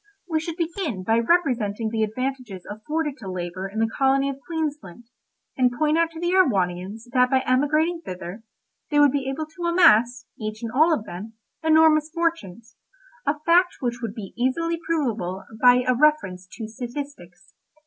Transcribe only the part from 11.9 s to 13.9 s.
fortunes—a fact